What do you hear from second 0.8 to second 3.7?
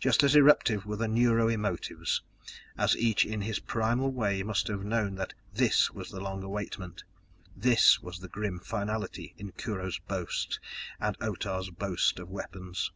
were the neuro emotives, as each in his